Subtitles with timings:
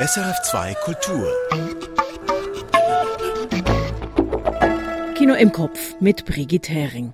[0.00, 1.30] SRF2 Kultur.
[5.14, 7.12] Kino im Kopf mit Brigitte Hering.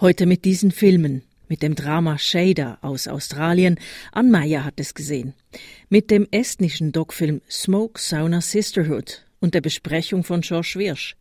[0.00, 1.22] Heute mit diesen Filmen.
[1.48, 3.80] Mit dem Drama Shader aus Australien.
[4.12, 5.34] Ann Meyer hat es gesehen.
[5.88, 11.16] Mit dem estnischen Doc-Film Smoke Sauna Sisterhood und der Besprechung von George Wirsch.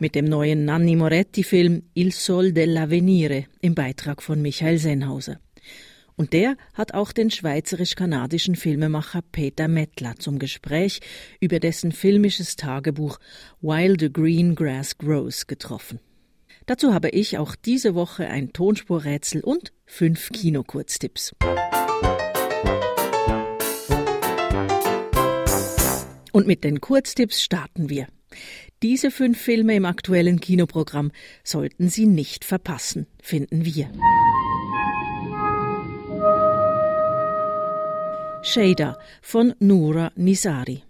[0.00, 5.40] Mit dem neuen Nanni Moretti-Film Il Sol dell'Avenire im Beitrag von Michael Sennhauser.
[6.14, 11.00] Und der hat auch den schweizerisch-kanadischen Filmemacher Peter Mettler zum Gespräch
[11.40, 13.18] über dessen filmisches Tagebuch
[13.60, 15.98] While the Green Grass Grows getroffen.
[16.66, 21.34] Dazu habe ich auch diese Woche ein Tonspurrätsel und fünf Kinokurztipps.
[26.30, 28.06] Und mit den Kurztipps starten wir.
[28.82, 31.10] Diese fünf Filme im aktuellen Kinoprogramm
[31.42, 33.90] sollten Sie nicht verpassen, finden wir.
[38.42, 40.84] Shader von Noura Nisari.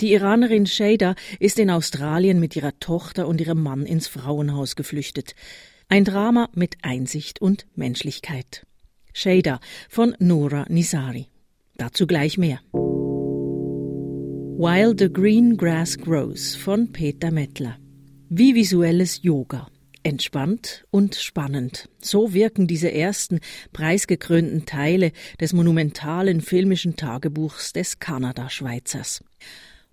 [0.00, 5.34] Die Iranerin Shada ist in Australien mit ihrer Tochter und ihrem Mann ins Frauenhaus geflüchtet.
[5.88, 8.66] Ein Drama mit Einsicht und Menschlichkeit.
[9.12, 9.60] Shada
[9.90, 11.28] von Nora Nisari.
[11.76, 12.60] Dazu gleich mehr.
[14.56, 17.76] While the Green Grass Grows von Peter Mettler.
[18.28, 19.66] Wie visuelles Yoga.
[20.04, 21.88] Entspannt und spannend.
[22.00, 23.40] So wirken diese ersten
[23.72, 25.10] preisgekrönten Teile
[25.40, 29.24] des monumentalen filmischen Tagebuchs des Kanada-Schweizers.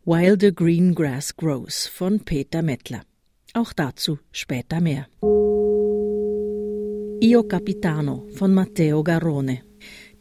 [0.06, 3.02] While the Green Grass Grows von Peter Mettler.
[3.56, 5.08] Auch dazu später mehr.
[7.23, 9.70] Io Capitano von Matteo Garrone.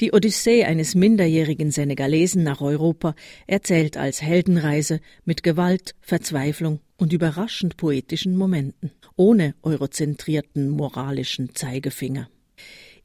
[0.00, 3.14] Die Odyssee eines minderjährigen Senegalesen nach Europa
[3.46, 12.30] erzählt als Heldenreise mit Gewalt, Verzweiflung und überraschend poetischen Momenten, ohne eurozentrierten moralischen Zeigefinger.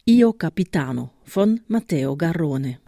[0.06, 2.80] Io Capitano von Matteo Garrone.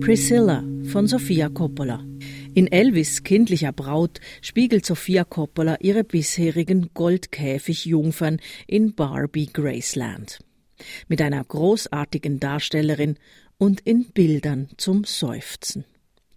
[0.00, 2.04] Priscilla von Sofia Coppola.
[2.54, 10.40] In Elvis kindlicher Braut spiegelt Sofia Coppola ihre bisherigen Goldkäfig-Jungfern in Barbie Graceland.
[11.08, 13.16] Mit einer großartigen Darstellerin
[13.58, 15.84] und in Bildern zum Seufzen.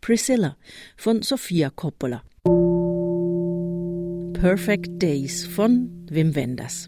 [0.02, 0.58] Priscilla
[0.96, 2.24] von Sofia Coppola.
[4.34, 6.88] Perfect Days von Wim Wenders.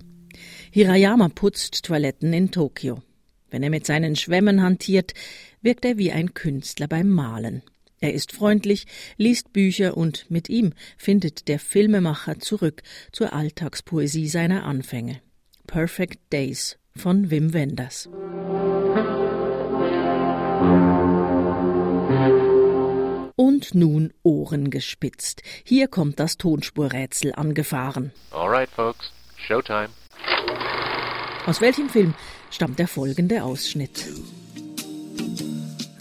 [0.72, 3.02] Hirayama putzt Toiletten in Tokio.
[3.50, 5.14] Wenn er mit seinen Schwämmen hantiert,
[5.62, 7.64] wirkt er wie ein Künstler beim Malen.
[8.00, 8.86] Er ist freundlich,
[9.18, 15.22] liest Bücher und mit ihm findet der Filmemacher zurück zur Alltagspoesie seiner Anfänge.
[15.68, 18.10] Perfect Days von Wim Wenders.
[23.36, 25.42] Und nun Ohren gespitzt.
[25.64, 28.12] Hier kommt das Tonspurrätsel angefahren.
[28.32, 29.12] All right, folks.
[29.38, 29.90] Showtime.
[31.46, 32.14] Aus welchem Film
[32.52, 34.06] stammt der folgende Ausschnitt?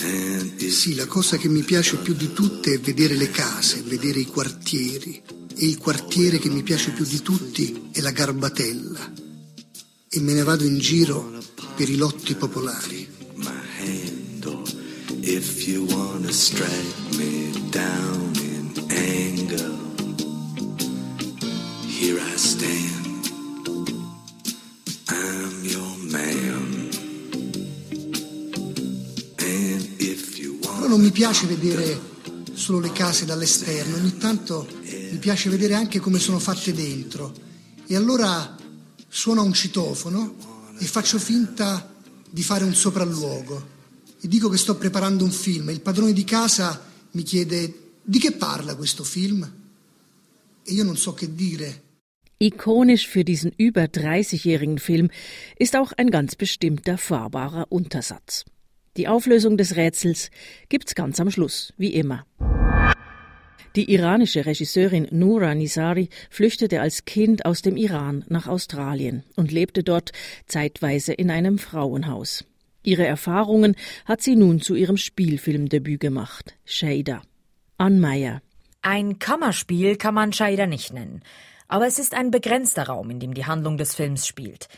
[0.01, 4.19] Eh, sì, la cosa che mi piace più di tutte è vedere le case, vedere
[4.19, 5.23] i quartieri.
[5.61, 9.18] E il quartiere che mi piace più di tutti è la Garbatella.
[10.11, 11.31] E me ne vado in giro
[11.77, 13.17] per i lotti popolari.
[15.21, 19.71] If you wanna strike me down in anger,
[21.87, 23.31] here I stand.
[25.09, 26.89] I'm your man.
[29.37, 32.01] And if you want Però non mi piace vedere
[32.55, 37.35] solo le case dall'esterno, ogni tanto mi piace vedere anche come sono fatte dentro.
[37.87, 38.58] E allora
[39.09, 40.35] suono un citofono
[40.79, 41.95] e faccio finta
[42.31, 43.77] di fare un sopralluogo
[44.21, 45.71] e dico che sto preparando un film.
[45.71, 49.51] Il padrone di casa mi chiede di che parla questo film?
[50.63, 51.83] E io non so che dire.
[52.41, 55.11] Ikonisch für diesen über 30-jährigen Film
[55.59, 58.45] ist auch ein ganz bestimmter fahrbarer Untersatz.
[58.97, 60.31] Die Auflösung des Rätsels
[60.69, 62.25] gibt's ganz am Schluss, wie immer.
[63.77, 69.83] Die iranische Regisseurin Noura Nisari flüchtete als Kind aus dem Iran nach Australien und lebte
[69.83, 70.13] dort
[70.47, 72.45] zeitweise in einem Frauenhaus.
[72.83, 73.77] Ihre Erfahrungen
[74.07, 77.23] hat sie nun zu ihrem Spielfilmdebüt gemacht, Shader.
[77.77, 78.41] Ann Meyer.
[78.81, 81.23] Ein Kammerspiel kann man Shader nicht nennen,
[81.69, 84.69] aber es ist ein begrenzter Raum, in dem die Handlung des Films spielt.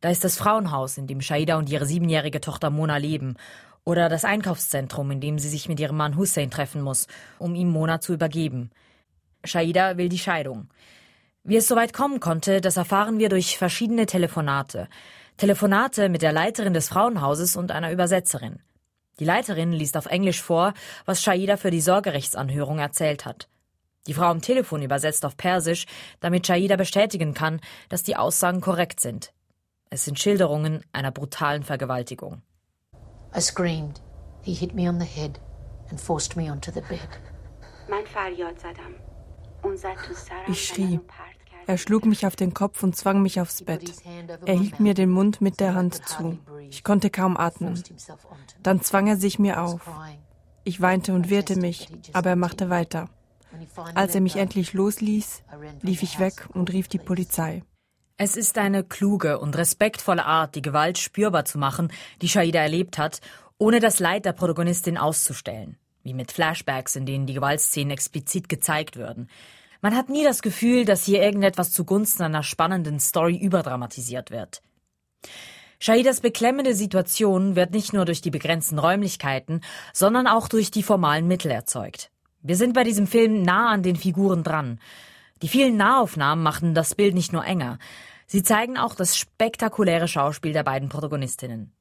[0.00, 3.36] Da ist das Frauenhaus, in dem Shaida und ihre siebenjährige Tochter Mona leben,
[3.84, 7.06] oder das Einkaufszentrum, in dem sie sich mit ihrem Mann Hussein treffen muss,
[7.38, 8.70] um ihm Mona zu übergeben.
[9.44, 10.68] Shaida will die Scheidung.
[11.44, 14.88] Wie es soweit kommen konnte, das erfahren wir durch verschiedene Telefonate.
[15.36, 18.60] Telefonate mit der Leiterin des Frauenhauses und einer Übersetzerin.
[19.18, 20.72] Die Leiterin liest auf Englisch vor,
[21.04, 23.48] was Shaida für die Sorgerechtsanhörung erzählt hat.
[24.06, 25.86] Die Frau am Telefon übersetzt auf Persisch,
[26.20, 29.32] damit Shaida bestätigen kann, dass die Aussagen korrekt sind.
[29.90, 32.42] Es sind Schilderungen einer brutalen Vergewaltigung.
[33.34, 34.00] I screamed.
[34.42, 35.38] He hit me on the head
[35.90, 37.08] and forced me onto the bed.
[40.48, 41.00] Ich schrie.
[41.66, 43.92] Er schlug mich auf den Kopf und zwang mich aufs Bett.
[44.44, 46.38] Er hielt mir den Mund mit der Hand zu.
[46.68, 47.82] Ich konnte kaum atmen.
[48.62, 49.88] Dann zwang er sich mir auf.
[50.64, 53.08] Ich weinte und wehrte mich, aber er machte weiter.
[53.94, 55.42] Als er mich endlich losließ,
[55.82, 57.62] lief ich weg und rief die Polizei.
[58.16, 62.98] Es ist eine kluge und respektvolle Art, die Gewalt spürbar zu machen, die Shaida erlebt
[62.98, 63.20] hat,
[63.58, 68.96] ohne das Leid der Protagonistin auszustellen, wie mit Flashbacks, in denen die Gewaltszenen explizit gezeigt
[68.96, 69.28] würden.
[69.80, 74.62] Man hat nie das Gefühl, dass hier irgendetwas zugunsten einer spannenden Story überdramatisiert wird.
[75.80, 79.62] Shaidas beklemmende Situation wird nicht nur durch die begrenzten Räumlichkeiten,
[79.92, 82.12] sondern auch durch die formalen Mittel erzeugt.
[82.40, 84.78] Wir sind bei diesem Film nah an den Figuren dran.
[85.42, 87.78] Die vielen Nahaufnahmen machen das Bild nicht nur enger,
[88.26, 91.72] sie zeigen auch das spektakuläre Schauspiel der beiden Protagonistinnen.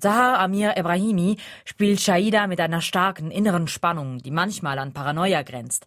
[0.00, 1.36] Zahar Amir Ebrahimi
[1.66, 5.86] spielt Shaida mit einer starken inneren Spannung, die manchmal an Paranoia grenzt.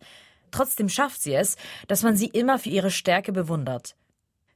[0.51, 3.95] Trotzdem schafft sie es, dass man sie immer für ihre Stärke bewundert.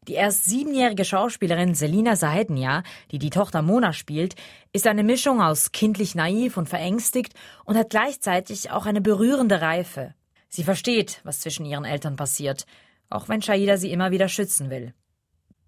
[0.07, 4.35] Die erst siebenjährige Schauspielerin Selina Sahednia, die die Tochter Mona spielt,
[4.71, 7.33] ist eine Mischung aus kindlich naiv und verängstigt
[7.65, 10.15] und hat gleichzeitig auch eine berührende Reife.
[10.53, 12.65] Sie versteht, was zwischen ihren Eltern passiert,
[13.09, 14.93] auch wenn Shaida sie immer wieder schützen will.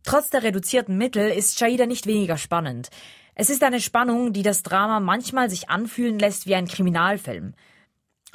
[0.03, 2.89] Trotz der reduzierten Mittel ist Shaida nicht weniger spannend.
[3.33, 7.53] Es ist eine Spannung, die das Drama manchmal sich anfühlen lässt wie ein Kriminalfilm.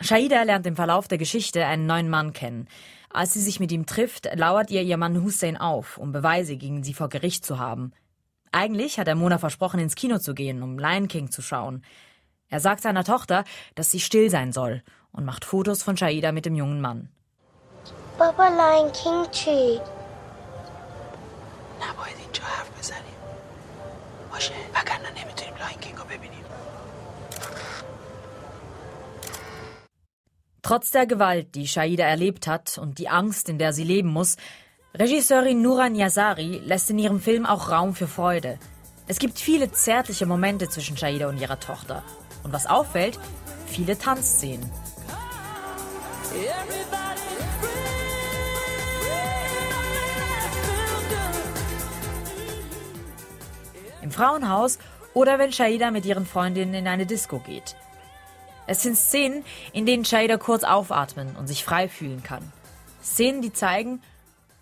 [0.01, 2.67] Shaida lernt im Verlauf der Geschichte einen neuen Mann kennen.
[3.11, 6.83] Als sie sich mit ihm trifft, lauert ihr ihr Mann Hussein auf, um Beweise gegen
[6.83, 7.93] sie vor Gericht zu haben.
[8.53, 11.85] Eigentlich hat er Mona versprochen, ins Kino zu gehen, um Lion King zu schauen.
[12.49, 14.83] Er sagt seiner Tochter, dass sie still sein soll
[15.19, 17.09] und macht Fotos von Shaida mit dem jungen Mann.
[18.17, 19.79] Baba Lion King Tree.
[30.69, 34.37] Trotz der Gewalt, die Shaida erlebt hat und die Angst, in der sie leben muss,
[34.95, 38.59] Regisseurin Nuran Yazari lässt in ihrem Film auch Raum für Freude.
[39.07, 42.03] Es gibt viele zärtliche Momente zwischen Shaida und ihrer Tochter.
[42.43, 43.19] Und was auffällt,
[43.67, 44.71] viele Tanzszenen.
[54.03, 54.79] Im Frauenhaus
[55.15, 57.77] oder wenn Shaida mit ihren Freundinnen in eine Disco geht.
[58.67, 62.53] Es sind Szenen, in denen Shader kurz aufatmen und sich frei fühlen kann.
[63.03, 64.01] Szenen, die zeigen,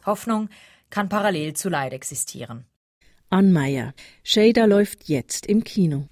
[0.05, 0.49] Hoffnung
[0.91, 2.65] kann parallel zu Leid existieren.
[3.29, 3.93] Ann Meyer,
[4.23, 6.09] Shader läuft jetzt im Kino.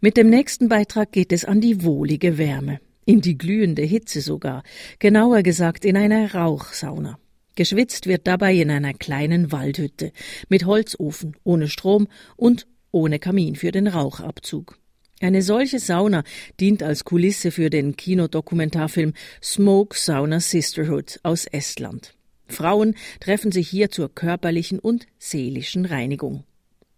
[0.00, 4.62] Mit dem nächsten Beitrag geht es an die wohlige Wärme, in die glühende Hitze sogar,
[4.98, 7.18] genauer gesagt in einer Rauchsauna.
[7.56, 10.12] Geschwitzt wird dabei in einer kleinen Waldhütte
[10.48, 14.78] mit Holzofen, ohne Strom und ohne Kamin für den Rauchabzug.
[15.20, 16.24] Eine solche Sauna
[16.58, 22.14] dient als Kulisse für den Kinodokumentarfilm Smoke Sauna Sisterhood aus Estland.
[22.46, 26.44] Frauen treffen sich hier zur körperlichen und seelischen Reinigung.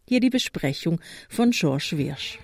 [0.09, 2.39] Hier die Besprechung von George Wirsch.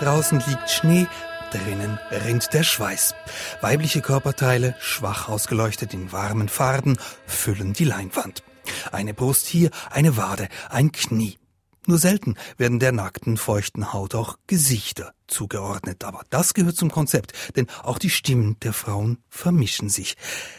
[0.00, 1.08] Draußen liegt Schnee,
[1.50, 3.16] drinnen rinnt der Schweiß.
[3.60, 6.96] Weibliche Körperteile, schwach ausgeleuchtet in warmen Farben,
[7.26, 8.44] füllen die Leinwand.
[8.92, 11.36] Eine Brust hier, eine Wade, ein Knie.
[11.86, 16.04] Nur selten werden der nackten, feuchten Haut auch Gesichter zugeordnet.
[16.04, 20.14] Aber das gehört zum Konzept, denn auch die Stimmen der Frauen vermischen sich.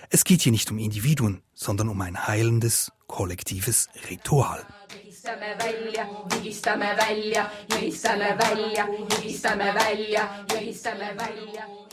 [0.09, 4.65] Es geht hier nicht um Individuen, sondern um ein heilendes, kollektives Ritual.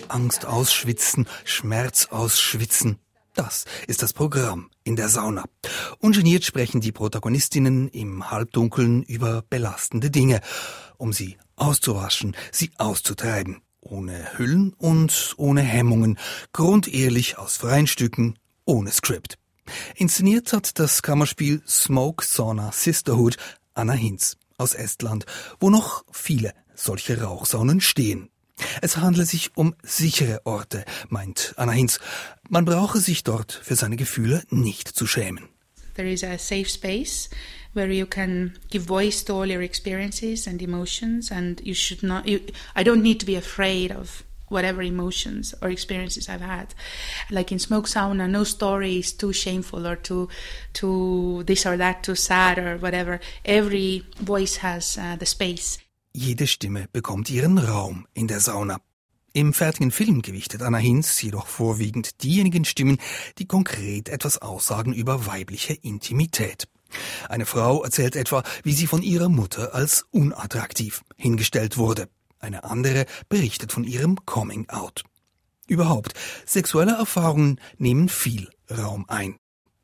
[0.09, 2.99] Angst ausschwitzen, Schmerz ausschwitzen,
[3.37, 5.45] das ist das Programm in der Sauna.
[5.99, 10.41] Ungeniert sprechen die Protagonistinnen im Halbdunkeln über belastende Dinge,
[10.97, 13.61] um sie auszuwaschen, sie auszutreiben.
[13.81, 16.19] Ohne Hüllen und ohne Hemmungen,
[16.53, 19.37] grundehrlich aus freien Stücken, ohne Skript.
[19.95, 23.37] Inszeniert hat das Kammerspiel Smoke Sauna Sisterhood
[23.75, 25.27] Anna Hinz aus Estland,
[25.61, 28.31] wo noch viele solche Rauchsaunen stehen.
[28.81, 32.01] Es handle sich um sichere Orte, meint Anna Hinz.
[32.49, 35.49] Man brauche sich dort für seine Gefühle nicht zu schämen.
[35.95, 37.31] There is a safe space
[37.75, 42.27] where you can give voice to all your experiences and emotions and you should not
[42.27, 42.41] you,
[42.75, 46.75] I don't need to be afraid of whatever emotions or experiences I've had.
[47.31, 50.29] Like in smoke sauna, no story is too shameful or too
[50.73, 53.21] too this or that, too sad or whatever.
[53.45, 55.79] Every voice has uh, the space.
[56.13, 58.81] Jede Stimme bekommt ihren Raum in der Sauna.
[59.35, 62.97] Im fertigen Film gewichtet Anna Hinz jedoch vorwiegend diejenigen Stimmen,
[63.37, 66.69] die konkret etwas aussagen über weibliche Intimität.
[67.29, 72.09] Eine Frau erzählt etwa, wie sie von ihrer Mutter als unattraktiv hingestellt wurde.
[72.47, 75.03] Eine andere berichtet von ihrem Coming Out.
[75.67, 76.15] Überhaupt,
[76.47, 79.35] sexuelle Erfahrungen nehmen viel Raum ein.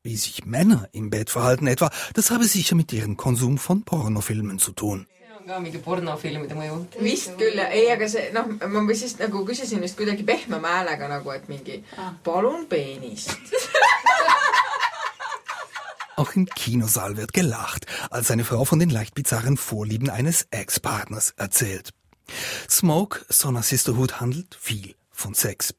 [0.05, 4.61] Wie sich Männer im Bett verhalten etwa, das habe sicher mit ihrem Konsum von Pornofilmen
[4.61, 5.09] zu tun.
[5.47, 6.77] ka mingi pornofilmide mõju.
[7.03, 11.33] vist küll, ei, aga see noh, ma siis nagu küsisin vist kuidagi pehmema häälega nagu,
[11.35, 11.81] et mingi
[12.23, 13.35] palun peenist
[16.15, 21.35] Auch im Kinosaal wird gelacht, als eine Frau von den leicht bizarren Vorlieben eines Ex-Partners
[21.37, 21.91] erzählt.
[22.69, 25.75] Smoke, Sonna Sisterhood handelt viel von Sex,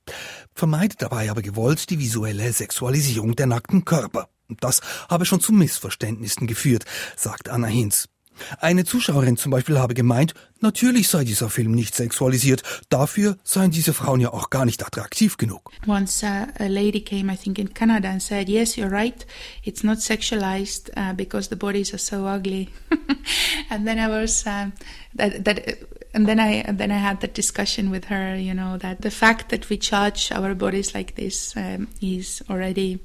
[0.54, 4.30] vermeidet dabei aber gewollt die visuelle Sexualisierung der nackten Körper.
[4.60, 8.08] Das habe schon zu Missverständnissen geführt, sagt Anna Hinz.
[8.60, 13.94] Eine Zuschauerin zum Beispiel habe gemeint, natürlich sei dieser Film nicht sexualisiert, dafür seien diese
[13.94, 15.72] Frauen ja auch gar nicht attraktiv genug.
[15.88, 19.26] Once uh, a lady came, I think, in Canada and said, "Yes, you're right.
[19.64, 22.70] It's not sexualized uh, because the bodies are so ugly."
[23.70, 24.72] and then I was uh,
[25.16, 25.78] that that.
[26.14, 29.10] And then I and then I had that discussion with her, you know, that the
[29.10, 33.00] fact that we judge our bodies like this um, is already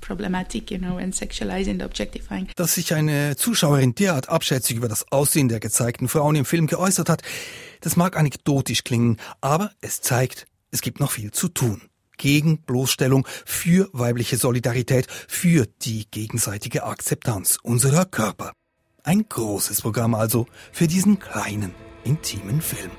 [0.00, 2.48] problematic, you know, and sexualizing, objectifying.
[2.56, 7.08] Dass sich eine Zuschauerin derart abschätzig über das Aussehen der gezeigten Frauen im Film geäußert
[7.08, 7.22] hat,
[7.80, 11.82] das mag anekdotisch klingen, aber es zeigt, es gibt noch viel zu tun.
[12.16, 18.52] Gegen Bloßstellung, für weibliche Solidarität, für die gegenseitige Akzeptanz unserer Körper.
[19.04, 21.72] Ein großes Programm also für diesen kleinen,
[22.08, 22.90] intimen Film.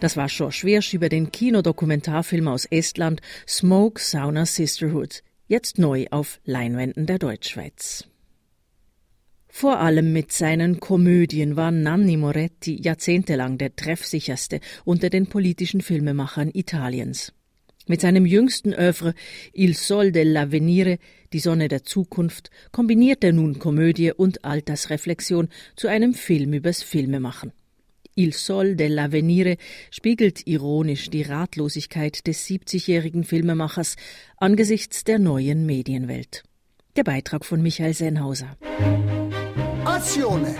[0.00, 6.40] Das war George Schwersch über den Kinodokumentarfilm aus Estland Smoke Sauna Sisterhood, jetzt neu auf
[6.44, 8.06] Leinwänden der Deutschschweiz.
[9.48, 16.50] Vor allem mit seinen Komödien war Nanni Moretti jahrzehntelang der treffsicherste unter den politischen Filmemachern
[16.54, 17.34] Italiens.
[17.86, 19.14] Mit seinem jüngsten Övre
[19.52, 20.98] Il Sol dell'Avvenire,
[21.32, 27.52] die Sonne der Zukunft, kombiniert er nun Komödie und Altersreflexion zu einem Film übers Filmemachen.
[28.14, 29.56] Il Sol dell'Avvenire
[29.90, 33.96] spiegelt ironisch die Ratlosigkeit des 70-jährigen Filmemachers
[34.36, 36.42] angesichts der neuen Medienwelt.
[36.96, 38.56] Der Beitrag von Michael Senhauser.
[39.84, 40.54] Azione!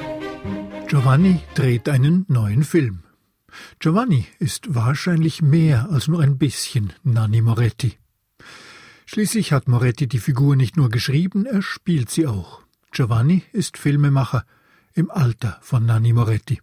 [0.88, 3.02] Giovanni dreht einen neuen Film.
[3.78, 7.98] Giovanni ist wahrscheinlich mehr als nur ein bisschen Nanni Moretti.
[9.06, 12.62] Schließlich hat Moretti die Figur nicht nur geschrieben, er spielt sie auch.
[12.92, 14.44] Giovanni ist Filmemacher
[14.94, 16.60] im Alter von Nanni Moretti.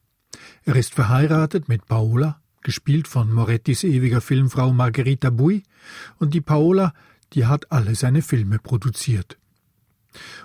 [0.63, 5.63] Er ist verheiratet mit Paola, gespielt von Morettis ewiger Filmfrau Margherita Bui,
[6.20, 6.94] und die Paola,
[7.34, 9.38] die hat alle seine Filme produziert.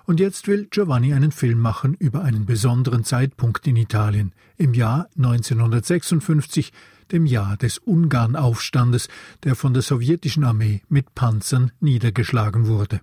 [0.05, 5.09] Und jetzt will Giovanni einen Film machen über einen besonderen Zeitpunkt in Italien, im Jahr
[5.17, 6.73] 1956,
[7.11, 9.09] dem Jahr des Ungarnaufstandes,
[9.45, 13.01] der von der sowjetischen Armee mit Panzern niedergeschlagen wurde.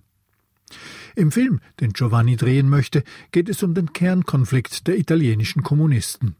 [1.16, 3.02] Im Film, den Giovanni drehen möchte,
[3.32, 6.36] geht es um den Kernkonflikt der italienischen Kommunisten.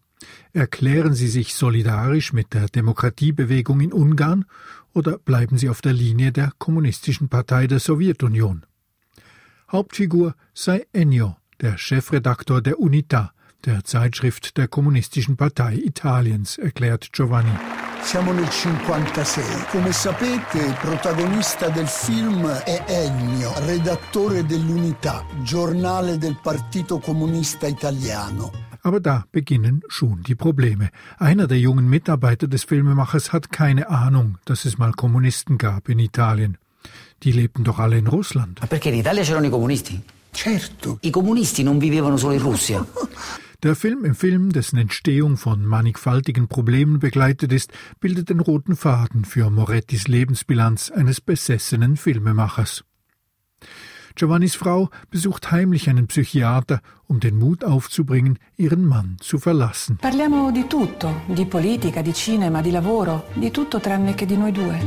[0.53, 4.45] Erklären Sie sich solidarisch mit der Demokratiebewegung in Ungarn
[4.93, 8.65] oder bleiben Sie auf der Linie der Kommunistischen Partei der Sowjetunion?
[9.73, 13.31] Hauptfigur sei Ennio, der Chefredaktor der Unità,
[13.65, 17.53] der Zeitschrift der Kommunistischen Partei Italiens, erklärt Giovanni.
[18.03, 19.45] Siamo nel 56.
[19.71, 28.51] Come sapete, il protagonista del film è Ennio, redattore dell'Unità, giornale del Partito Comunista Italiano.
[28.83, 30.91] Aber da beginnen schon die Probleme.
[31.19, 36.01] Einer der jungen Mitarbeiter des Filmemachers hat keine Ahnung, dass es mal Kommunisten gab in
[36.01, 36.57] Italien.
[37.23, 38.61] Die lebten doch alle in Russland.
[38.61, 40.03] Ma perché in Italia c'erano i comunisti?
[40.31, 40.99] Certo.
[41.03, 42.87] I comunisti non vivevano solo in Russia.
[43.63, 49.27] Der Film im Film, dessen Entstehung von mannigfaltigen Problemen begleitet ist, bildet den roten Faden
[49.27, 52.85] für Morettis Lebensbilanz eines besessenen Filmemachers.
[54.15, 59.99] Giovannis Frau besucht heimlich einen Psychiater, um den Mut aufzubringen, ihren Mann zu verlassen.
[59.99, 64.53] Parliamo di tutto, di politica, di cinema, di lavoro, di tutto tranne che di noi
[64.53, 64.79] due.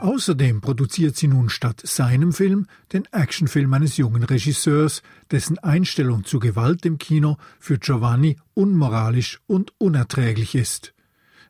[0.00, 6.38] Außerdem produziert sie nun statt seinem Film den Actionfilm eines jungen Regisseurs, dessen Einstellung zu
[6.38, 10.92] Gewalt im Kino für Giovanni unmoralisch und unerträglich ist.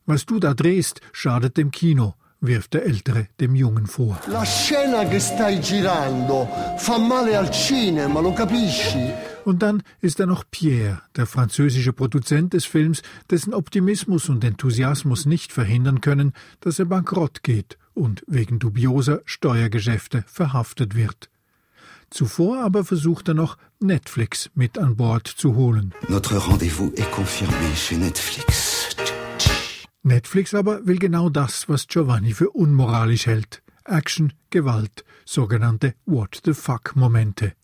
[0.07, 4.19] Was du da drehst, schadet dem Kino, wirft der Ältere dem Jungen vor.
[4.29, 9.13] La scena che stai girando fa male al cinema, lo capisci?
[9.45, 15.25] Und dann ist da noch Pierre, der französische Produzent des Films, dessen Optimismus und Enthusiasmus
[15.25, 21.31] nicht verhindern können, dass er bankrott geht und wegen dubioser Steuergeschäfte verhaftet wird.
[22.11, 25.93] Zuvor aber versucht er noch, Netflix mit an Bord zu holen.
[26.09, 28.96] Notre rendezvous est confirmé chez Netflix.
[30.07, 33.63] Netflix aber will genau das, was Giovanni für unmoralisch hält.
[33.85, 37.55] Action, Gewalt, sogenannte What the fuck Momente.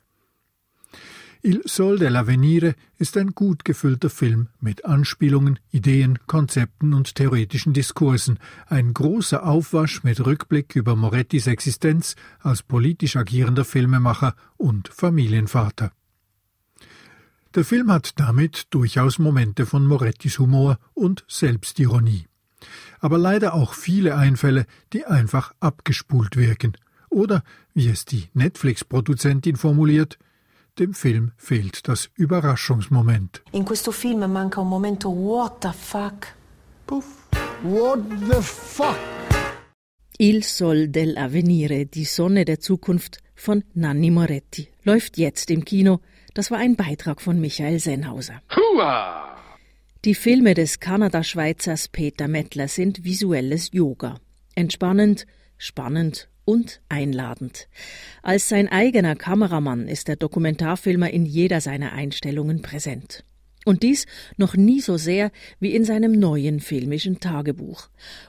[1.44, 8.38] Il Sol dell'Avenire ist ein gut gefüllter Film mit Anspielungen, Ideen, Konzepten und theoretischen Diskursen,
[8.68, 15.92] ein großer Aufwasch mit Rückblick über Morettis Existenz als politisch agierender Filmemacher und Familienvater.
[17.54, 22.26] Der Film hat damit durchaus Momente von Morettis Humor und Selbstironie.
[23.02, 26.76] Aber leider auch viele Einfälle, die einfach abgespult wirken.
[27.10, 27.42] Oder,
[27.74, 30.18] wie es die Netflix-Produzentin formuliert,
[30.78, 33.42] dem Film fehlt das Überraschungsmoment.
[33.52, 36.28] In questo film manca un momento what the fuck.
[36.86, 37.28] Puff.
[37.64, 38.96] What the fuck?
[40.16, 46.00] Il Sol dell'Avvenire, die Sonne der Zukunft von Nanni Moretti, läuft jetzt im Kino.
[46.34, 48.40] Das war ein Beitrag von Michael Sennhauser.
[48.54, 49.31] Hua!
[50.04, 54.16] Die Filme des Kanada-Schweizers Peter Mettler sind visuelles Yoga.
[54.56, 55.28] Entspannend,
[55.58, 57.68] spannend und einladend.
[58.20, 63.24] Als sein eigener Kameramann ist der Dokumentarfilmer in jeder seiner Einstellungen präsent.
[63.64, 64.06] Und dies
[64.36, 65.30] noch nie so sehr
[65.60, 67.88] wie in seinem neuen filmischen Tagebuch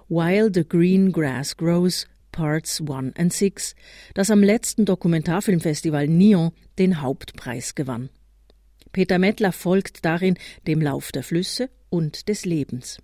[0.09, 3.73] While the Green Grass Grows Parts 1 and 6,
[4.13, 8.09] das am letzten Dokumentarfilmfestival Nyon den Hauptpreis gewann.
[8.93, 12.99] Peter Mettler folgt darin dem Lauf der Flüsse und des Lebens.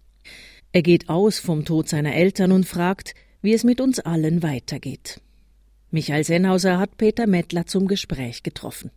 [0.71, 5.19] Er geht aus vom Tod seiner Eltern und fragt, wie es mit uns allen weitergeht.
[5.89, 8.91] Michael Sennhauser hat Peter Mettler zum Gespräch getroffen.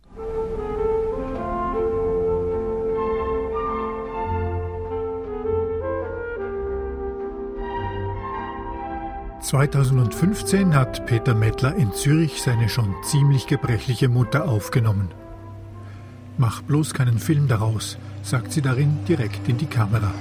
[9.41, 15.09] »2015 hat Peter Mettler in Zürich seine schon ziemlich gebrechliche Mutter aufgenommen.
[16.37, 20.11] Mach bloß keinen Film daraus«, sagt sie darin direkt in die Kamera.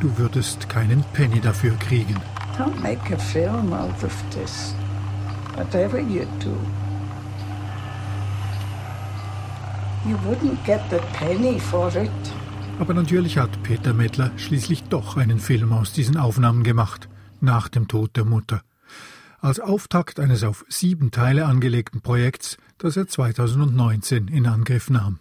[0.00, 2.16] »Du würdest keinen Penny dafür kriegen.«
[2.56, 4.74] Don't make a film out of this,
[5.56, 6.56] whatever you do.
[10.08, 12.10] You wouldn't get the penny for it.
[12.78, 17.08] Aber natürlich hat Peter Mettler schließlich doch einen Film aus diesen Aufnahmen gemacht,
[17.40, 18.62] nach dem Tod der Mutter.
[19.40, 25.18] Als Auftakt eines auf sieben Teile angelegten Projekts, das er 2019 in Angriff nahm.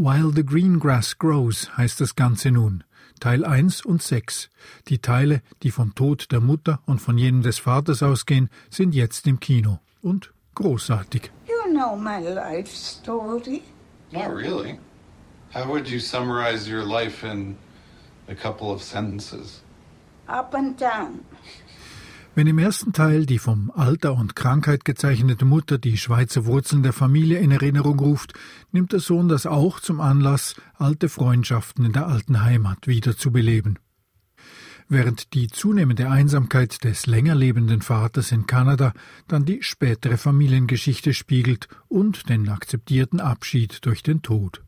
[0.00, 2.84] While the Green Grass Grows heißt das Ganze nun.
[3.18, 4.48] Teil 1 und 6.
[4.86, 9.26] Die Teile, die vom Tod der Mutter und von jenem des Vaters ausgehen, sind jetzt
[9.26, 11.32] im Kino und großartig.
[11.48, 13.64] You know my life story.
[14.12, 14.78] Not really.
[15.52, 17.56] How would you summarize your life in
[18.28, 19.64] a couple of sentences?
[20.28, 21.24] Up and down.
[22.38, 26.92] Wenn im ersten Teil die vom Alter und Krankheit gezeichnete Mutter die Schweizer Wurzeln der
[26.92, 28.32] Familie in Erinnerung ruft,
[28.70, 33.80] nimmt der Sohn das auch zum Anlass, alte Freundschaften in der alten Heimat wiederzubeleben.
[34.88, 38.92] Während die zunehmende Einsamkeit des länger lebenden Vaters in Kanada
[39.26, 44.62] dann die spätere Familiengeschichte spiegelt und den akzeptierten Abschied durch den Tod.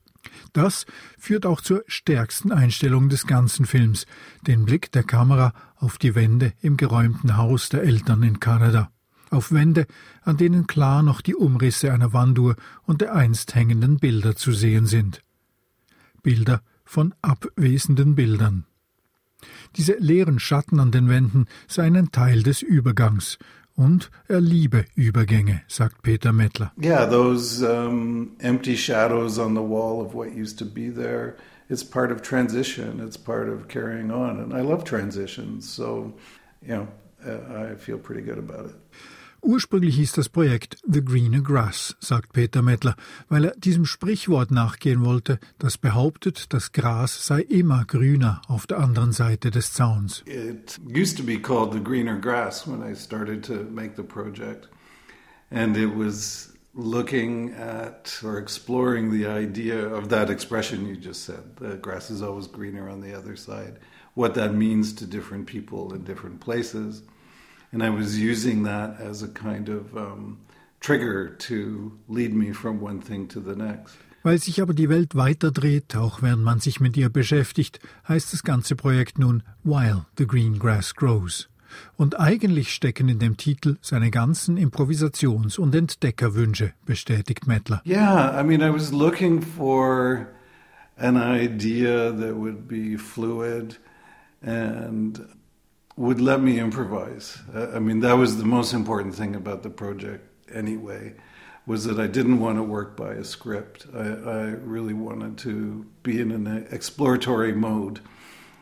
[0.53, 0.87] Das
[1.19, 4.07] führt auch zur stärksten Einstellung des ganzen Films,
[4.47, 8.91] den Blick der Kamera auf die Wände im geräumten Haus der Eltern in Kanada,
[9.31, 9.87] auf Wände,
[10.23, 14.87] an denen klar noch die Umrisse einer Wanduhr und der einst hängenden Bilder zu sehen
[14.87, 15.23] sind.
[16.23, 18.67] Bilder von abwesenden Bildern.
[19.77, 23.39] Diese leeren Schatten an den Wänden seien ein Teil des Übergangs,
[23.81, 26.71] und er liebe Übergänge, sagt Peter Mettler.
[26.77, 31.37] Yeah, those um, empty shadows on the wall of what used to be there.
[31.71, 33.01] It's part of transition.
[33.01, 35.67] It's part of carrying on, and I love transitions.
[35.67, 36.13] So,
[36.61, 36.89] you know,
[37.27, 38.75] uh, I feel pretty good about it.
[39.43, 42.95] Ursprünglich hieß das Projekt The Greener Grass, sagt Peter Mettler,
[43.29, 48.79] weil er diesem Sprichwort nachgehen wollte, das behauptet, das Gras sei immer grüner auf der
[48.79, 50.23] anderen Seite des Zauns.
[50.27, 54.69] It used to be called the greener grass when I started to make the project.
[55.51, 61.57] And it was looking at or exploring the idea of that expression you just said.
[61.57, 63.79] The grass is always greener on the other side.
[64.15, 67.03] What that means to different people in different places.
[67.73, 70.39] And I was using that as a kind of um,
[70.81, 73.97] trigger to lead me from one thing to the next.
[74.23, 78.33] Weil sich aber die Welt weiter dreht, auch während man sich mit ihr beschäftigt, heißt
[78.35, 81.49] das ganze Projekt nun While the Green Grass Grows.
[81.97, 87.81] Und eigentlich stecken in dem Titel seine ganzen Improvisations- und Entdeckerwünsche, bestätigt Mettler.
[87.87, 90.27] Yeah, I mean, I was looking for
[90.97, 93.81] an idea that would be fluid
[94.43, 95.21] and
[95.97, 97.39] would let me improvise.
[97.55, 101.15] I mean, that was the most important thing about the project anyway,
[101.67, 103.87] was that I didn't want to work by a script.
[103.95, 108.01] I, I really wanted to be in an exploratory mode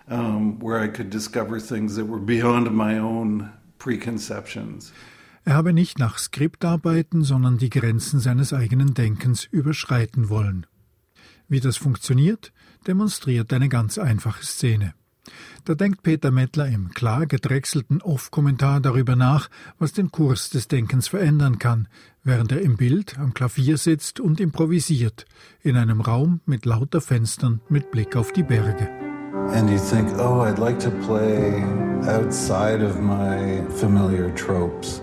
[0.09, 4.93] um, where I could discover things that were beyond my own preconceptions.
[5.45, 10.67] Er habe nicht nach Skript arbeiten, sondern die Grenzen seines eigenen Denkens überschreiten wollen.
[11.49, 12.53] Wie das funktioniert,
[12.87, 14.93] demonstriert eine ganz einfache Szene.
[15.65, 21.09] Da denkt Peter Mettler im klar gedrechselten Off-Kommentar darüber nach, was den Kurs des Denkens
[21.09, 21.89] verändern kann,
[22.25, 25.27] während er im Bild am Klavier sitzt und improvisiert,
[25.63, 28.89] in einem Raum mit lauter Fenstern mit Blick auf die Berge.
[29.55, 31.63] And you think, oh, I'd like to play
[32.07, 35.01] outside of my familiar tropes.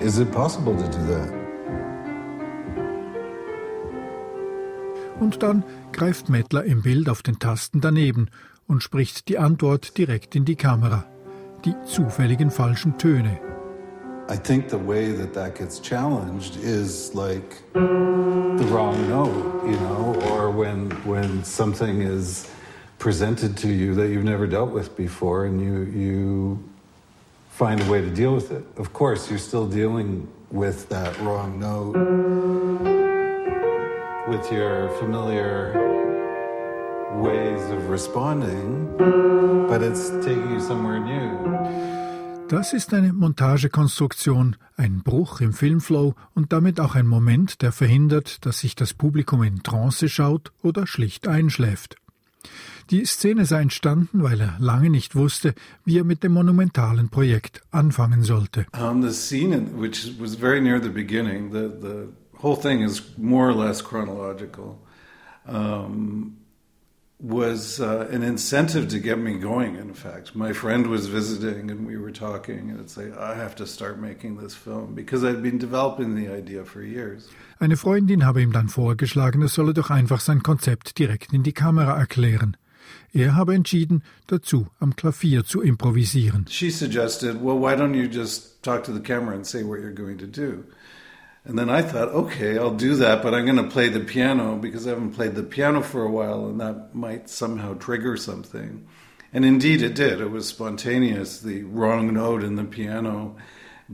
[0.00, 1.35] Is it possible to do that?
[5.20, 8.28] Und dann greift Mettler im Bild auf den Tasten daneben
[8.66, 11.04] und spricht die Antwort direkt in die Kamera.
[11.64, 13.40] Die zufälligen falschen Töne.
[14.28, 20.16] I think the way that that gets challenged is like the wrong note, you know,
[20.32, 22.48] or when when something is
[22.98, 26.58] presented to you that you've never dealt with before and you you
[27.50, 28.64] find a way to deal with it.
[28.76, 31.94] Of course, you're still dealing with that wrong note,
[34.28, 35.72] with your familiar
[37.14, 38.88] ways of responding,
[39.68, 42.46] but it's taking you somewhere new.
[42.48, 48.46] Das ist eine Montagekonstruktion, ein Bruch im Filmflow und damit auch ein Moment, der verhindert,
[48.46, 51.96] dass sich das Publikum in Trance schaut oder schlicht einschläft.
[52.90, 57.62] Die Szene sei entstanden, weil er lange nicht wusste, wie er mit dem monumentalen Projekt
[57.72, 58.66] anfangen sollte.
[58.78, 62.08] Um, the scene, which was very near the beginning, the, the
[62.38, 64.78] whole thing is more or less chronological,
[65.46, 66.36] um,
[67.18, 70.36] was uh, an incentive to get me going, in fact.
[70.36, 73.98] My friend was visiting and we were talking, and it's like, I have to start
[73.98, 77.28] making this film because I'd been developing the idea for years.
[77.58, 81.54] Eine Freundin habe ihm dann vorgeschlagen, er solle doch einfach sein Konzept direkt in die
[81.54, 82.58] Kamera erklären.
[83.14, 86.44] Er habe entschieden, dazu am Klavier zu improvisieren.
[86.50, 89.94] She suggested, well, why don't you just talk to the camera and say what you're
[89.94, 90.64] going to do?
[91.46, 94.56] And then I thought, okay, I'll do that, but I'm going to play the piano
[94.56, 98.84] because I haven't played the piano for a while, and that might somehow trigger something.
[99.32, 100.20] And indeed, it did.
[100.20, 101.40] It was spontaneous.
[101.40, 103.36] The wrong note in the piano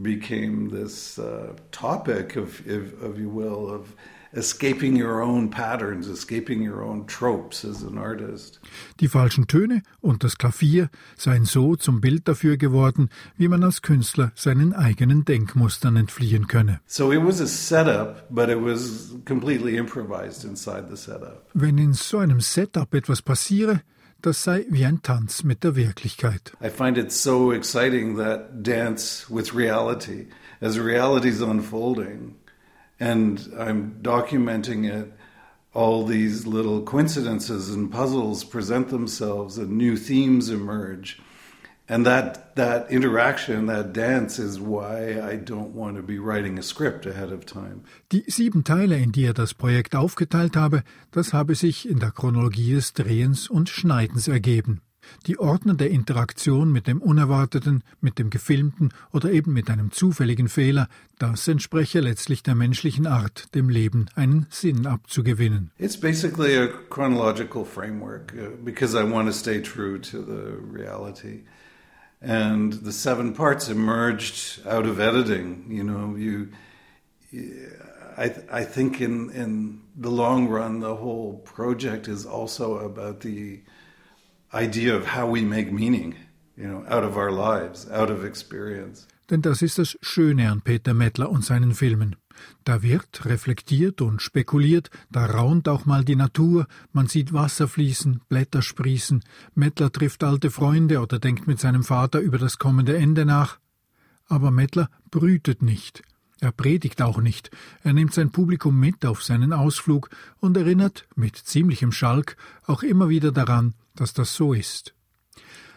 [0.00, 3.94] became this uh, topic of, if, if you will, of
[4.34, 8.60] escaping your own patterns, escaping your own tropes as an artist.
[9.00, 13.82] Die falschen Töne und das Klavier seien so zum Bild dafür geworden, wie man als
[13.82, 16.80] Künstler seinen eigenen Denkmustern entfliehen könne.
[16.86, 21.48] So it was a setup, but it was completely improvised inside the setup.
[21.54, 23.82] Wenn in so einem Setup etwas passiere,
[24.22, 26.52] das sei wie ein Tanz mit der Wirklichkeit.
[26.62, 30.28] I find it so exciting that dance with reality,
[30.60, 32.36] as reality is unfolding,
[33.02, 35.12] and I'm documenting it.
[35.74, 41.20] All these little coincidences and puzzles present themselves, and new themes emerge.
[41.88, 46.62] And that, that interaction, that dance, is why I don't want to be writing a
[46.62, 47.82] script ahead of time.
[48.10, 52.12] Die sieben Teile, in die er das Projekt aufgeteilt habe, das habe sich in der
[52.12, 54.80] Chronologie des Drehens und Schneidens ergeben.
[55.26, 60.88] Die ordnende Interaktion mit dem Unerwarteten, mit dem Gefilmten oder eben mit einem zufälligen Fehler,
[61.18, 65.70] das entspreche letztlich der menschlichen Art, dem Leben einen Sinn abzugewinnen.
[65.78, 71.44] It's basically a chronological framework uh, because I want to stay true to the reality.
[72.20, 75.64] And the seven parts emerged out of editing.
[75.68, 76.48] You know, you.
[78.16, 83.62] I, I think in, in the long run, the whole project is also about the
[84.52, 86.14] idea of how we make meaning,
[86.56, 89.06] you know, out of our lives, out of experience.
[89.30, 92.16] Denn das ist das Schöne an Peter Mettler und seinen Filmen.
[92.64, 98.20] Da wird reflektiert und spekuliert, da raunt auch mal die Natur, man sieht Wasser fließen,
[98.28, 99.22] Blätter sprießen,
[99.54, 103.58] Mettler trifft alte Freunde oder denkt mit seinem Vater über das kommende Ende nach.
[104.26, 106.02] Aber Mettler brütet nicht.
[106.42, 107.52] Er predigt auch nicht.
[107.84, 113.08] Er nimmt sein Publikum mit auf seinen Ausflug und erinnert, mit ziemlichem Schalk, auch immer
[113.08, 114.92] wieder daran, dass das so ist.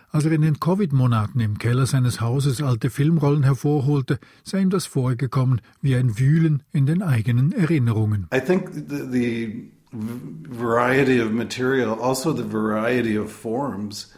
[0.10, 4.88] Als er in den Covid-Monaten im Keller seines Hauses alte Filmrollen hervorholte, sei ihm das
[4.88, 8.28] vorgekommen wie ein Wühlen in den eigenen Erinnerungen.
[8.34, 14.12] I think the, the variety of material, also the variety of forms,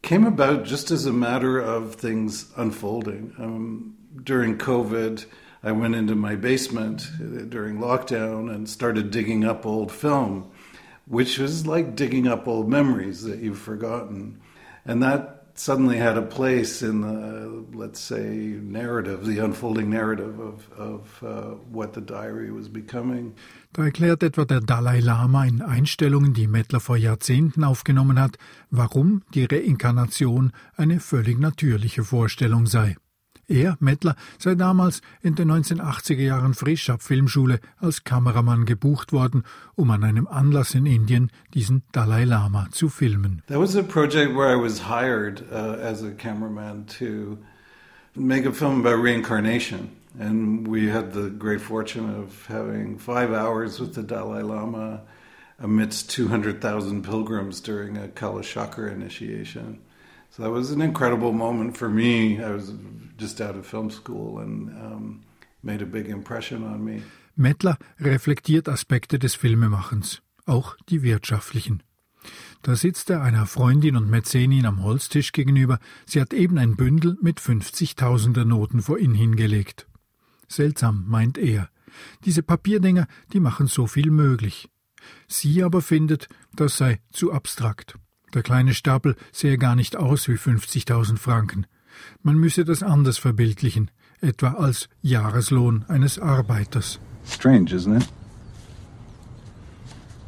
[0.00, 3.34] came about just as a matter of things unfolding.
[3.38, 5.26] Um, during COVID,
[5.62, 7.10] I went into my basement
[7.50, 10.50] during lockdown and started digging up old film,
[11.06, 14.40] which was like digging up old memories that you've forgotten.
[14.86, 20.72] And that suddenly had a place in the, let's say, narrative, the unfolding narrative of,
[20.72, 23.34] of uh, what the diary was becoming.
[23.72, 28.38] Da erklärt etwa der Dalai Lama in Einstellungen, die Mettler vor Jahrzehnten aufgenommen hat,
[28.70, 32.96] warum die Reinkarnation eine völlig natürliche Vorstellung sei.
[33.50, 39.42] Er, Mettler, sei damals in den 1980er Jahren frisch ab Filmschule als Kameramann gebucht worden,
[39.74, 43.42] um an einem Anlass in Indien diesen Dalai Lama zu filmen.
[43.48, 47.38] That was a project where I was hired uh, as a cameraman to
[48.14, 49.90] make a film about reincarnation.
[50.18, 55.02] And we had the great fortune of having five hours with the Dalai Lama
[55.58, 59.80] amidst 200,000 pilgrims during a Kalashakra initiation.
[60.30, 62.38] So that was an incredible moment for me.
[62.38, 62.72] I was
[63.18, 65.24] just out of film school and um,
[65.62, 67.02] made a big impression on me.
[67.36, 71.82] Mettler reflektiert Aspekte des Filmemachens, auch die wirtschaftlichen.
[72.62, 75.78] Da sitzt er einer Freundin und Mäzenin am Holztisch gegenüber.
[76.04, 79.86] Sie hat eben ein Bündel mit 50.000er Noten vor ihn hingelegt.
[80.46, 81.70] Seltsam, meint er.
[82.24, 84.68] Diese Papierdinger, die machen so viel möglich.
[85.26, 87.94] Sie aber findet, das sei zu abstrakt.
[88.34, 91.66] Der kleine Stapel sähe gar nicht aus wie 50.000 Franken.
[92.22, 93.90] Man müsse das anders verbildlichen,
[94.20, 97.00] etwa als Jahreslohn eines Arbeiters.
[97.26, 98.08] Strange, isn't it?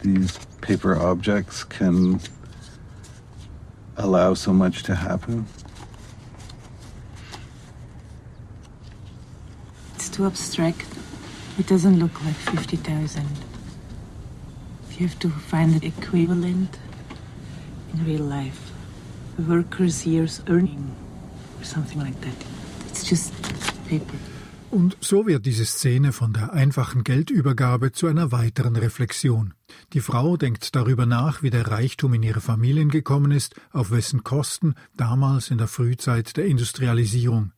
[0.03, 2.19] These paper objects can
[3.97, 5.47] allow so much to happen.
[9.95, 10.87] It's too abstract.
[11.59, 13.23] It doesn't look like 50,000.
[14.99, 16.79] You have to find the equivalent
[17.95, 18.73] in real life.
[19.39, 20.95] A worker's year's earning
[21.59, 22.35] or something like that.
[22.89, 23.33] It's just
[23.89, 24.17] paper.
[24.71, 29.53] Und so wird diese Szene von der einfachen Geldübergabe zu einer weiteren Reflexion.
[29.93, 34.25] Die Frau denkt darüber nach, wie der Reichtum in ihre Familien gekommen ist, auf wessen
[34.25, 37.53] Kosten damals in der Frühzeit der Industrialisierung,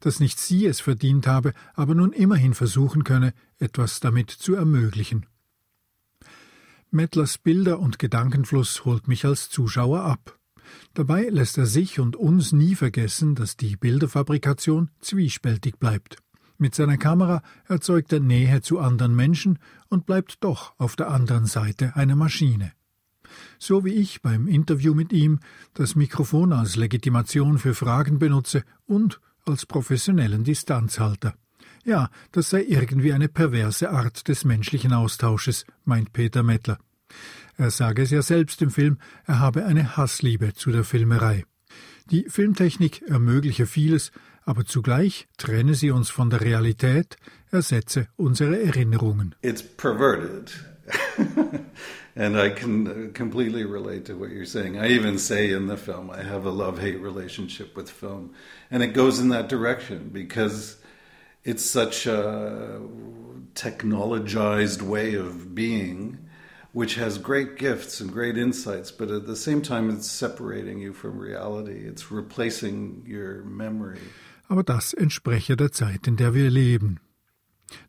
[0.00, 5.26] dass nicht sie es verdient habe, aber nun immerhin versuchen könne, etwas damit zu ermöglichen.
[6.90, 10.38] Mettlers Bilder und Gedankenfluss holt mich als Zuschauer ab.
[10.94, 16.18] Dabei lässt er sich und uns nie vergessen, dass die Bilderfabrikation zwiespältig bleibt.
[16.58, 21.46] Mit seiner Kamera erzeugt er Nähe zu anderen Menschen und bleibt doch auf der anderen
[21.46, 22.72] Seite einer Maschine.
[23.58, 25.40] So wie ich beim Interview mit ihm
[25.74, 31.34] das Mikrofon als Legitimation für Fragen benutze und als professionellen Distanzhalter.
[31.86, 36.78] Ja, das sei irgendwie eine perverse Art des menschlichen Austausches, meint Peter Mettler.
[37.56, 41.44] Er sage es ja selbst im Film, er habe eine Hassliebe zu der Filmerei.
[42.10, 44.10] Die Filmtechnik ermögliche vieles,
[44.44, 47.18] aber zugleich trenne sie uns von der Realität,
[47.52, 49.36] ersetze unsere Erinnerungen.
[49.42, 50.50] It's perverted.
[52.16, 54.76] and I can uh, completely relate to what you're saying.
[54.76, 58.34] I even say in the film, I have a love hate relationship with film.
[58.72, 60.78] And it goes in that direction because
[61.46, 62.80] it's such a
[63.54, 66.18] technologized way of being,
[66.72, 70.92] which has great gifts and great insights, but at the same time, it's separating you
[70.92, 71.86] from reality.
[71.86, 74.00] It's replacing your memory.
[74.48, 76.98] Aber das entspreche der Zeit, in der wir leben.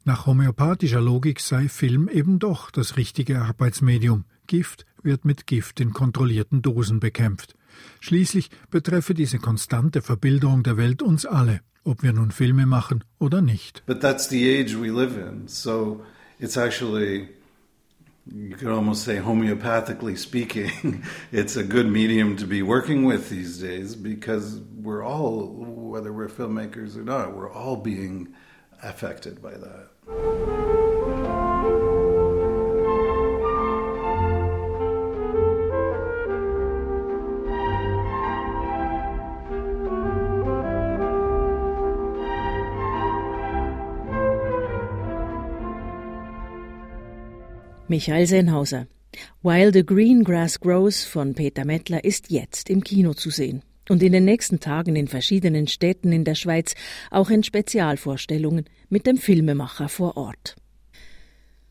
[0.06, 4.26] Nach homöopathischer Logik sei Film eben doch das richtige Arbeitsmedium.
[4.48, 7.56] Gift wird mit Gift in kontrollierten Dosen bekämpft.
[8.00, 13.42] Schließlich betreffe diese konstante Verbilderung der Welt uns alle, ob wir nun Filme machen oder
[13.42, 13.84] nicht.
[13.86, 16.02] But that's the age we live in, so
[16.40, 17.30] it's actually
[18.34, 23.60] you could almost say homeopathically speaking, it's a good medium to be working with these
[23.60, 28.34] days because we're all, whether we're filmmakers or not, we're all being
[28.84, 30.67] affected by that.
[47.90, 48.88] Michael Sennhauser.
[49.42, 53.64] While the Green Grass Grows von Peter Mettler ist jetzt im Kino zu sehen.
[53.88, 56.76] Und in den nächsten Tagen in verschiedenen Städten in der Schweiz
[57.12, 60.58] auch in Spezialvorstellungen mit dem Filmemacher vor Ort.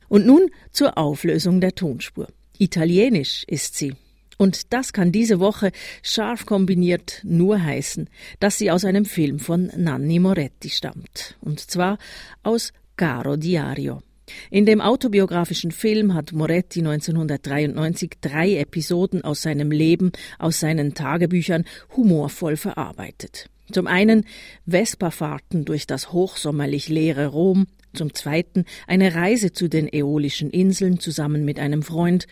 [0.09, 2.29] Und nun zur Auflösung der Tonspur.
[2.57, 3.93] Italienisch ist sie.
[4.39, 8.09] Und das kann diese Woche scharf kombiniert nur heißen,
[8.41, 11.37] dass sie aus einem Film von Nanni Moretti stammt.
[11.41, 11.99] Und zwar
[12.43, 14.03] aus Caro Diario.
[14.51, 21.65] In dem autobiografischen Film hat Moretti 1993 drei Episoden aus seinem Leben, aus seinen Tagebüchern
[21.97, 23.49] humorvoll verarbeitet.
[23.71, 24.25] Zum einen
[24.67, 31.45] Vesperfahrten durch das hochsommerlich leere Rom, zum zweiten eine Reise zu den Äolischen Inseln zusammen
[31.45, 32.27] mit einem Freund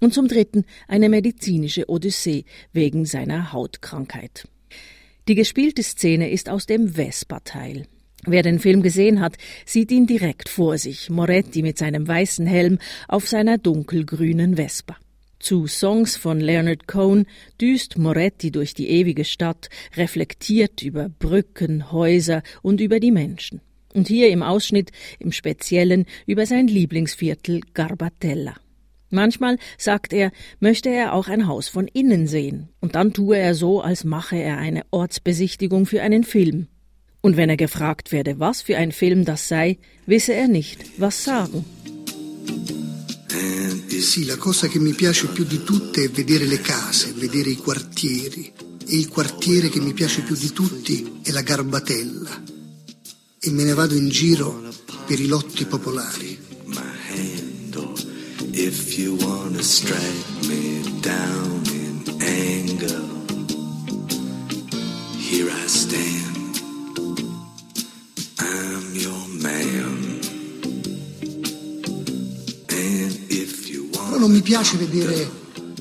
[0.00, 4.48] und zum dritten eine medizinische Odyssee wegen seiner Hautkrankheit.
[5.26, 7.86] Die gespielte Szene ist aus dem Vespa-Teil.
[8.26, 12.78] Wer den Film gesehen hat, sieht ihn direkt vor sich, Moretti mit seinem weißen Helm
[13.06, 14.96] auf seiner dunkelgrünen Vespa.
[15.38, 17.26] Zu Songs von Leonard Cohen
[17.60, 23.60] düst Moretti durch die ewige Stadt, reflektiert über Brücken, Häuser und über die Menschen.
[23.94, 28.56] Und hier im Ausschnitt im Speziellen über sein Lieblingsviertel Garbatella.
[29.10, 33.54] Manchmal, sagt er, möchte er auch ein Haus von innen sehen, und dann tue er
[33.54, 36.66] so, als mache er eine Ortsbesichtigung für einen Film.
[37.20, 41.24] Und wenn er gefragt werde, was für ein Film das sei, wisse er nicht, was
[41.24, 41.64] sagen.
[43.30, 47.50] Eh, sì, la cosa che mi piace più di tutte è vedere le case, vedere
[47.50, 48.52] i quartieri.
[48.86, 52.42] E il quartiere che mi piace più di tutti è la Garbatella.
[53.40, 54.62] E me ne vado in giro
[55.06, 56.46] per i lotti popolari.
[58.60, 63.04] If you wanna strike me down in anger,
[65.16, 66.37] here I stand.
[74.08, 75.30] Però non mi piace vedere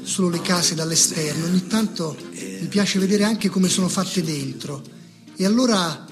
[0.03, 4.83] solo le case dall'esterno, ogni tanto mi piace vedere anche come sono fatte dentro.
[5.35, 6.05] E allora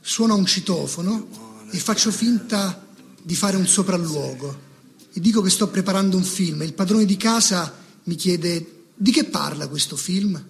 [0.00, 1.28] suono un citofono
[1.70, 2.86] e faccio finta
[3.22, 4.68] di fare un sopralluogo
[5.12, 9.10] e dico che sto preparando un film e il padrone di casa mi chiede di
[9.10, 10.42] che parla questo film?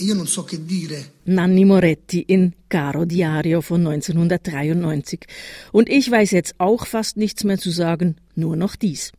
[0.00, 1.12] Io non so che dire.
[1.24, 5.26] Nanni Moretti in Caro Diario von 1993.
[5.72, 9.12] Und ich weiß jetzt auch fast nichts mehr zu sagen, nur noch dies.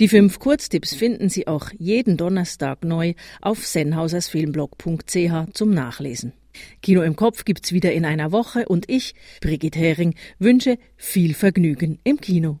[0.00, 6.34] Die fünf Kurztipps finden Sie auch jeden Donnerstag neu auf sennhausersfilmblog.ch zum Nachlesen.
[6.82, 11.98] Kino im Kopf gibt's wieder in einer Woche und ich, Brigitte Hering, wünsche viel Vergnügen
[12.04, 12.60] im Kino.